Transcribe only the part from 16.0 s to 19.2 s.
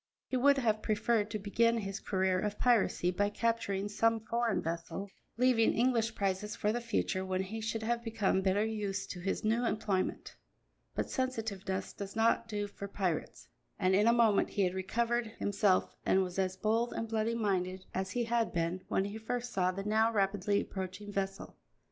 and was as bold and bloody minded as he had been when he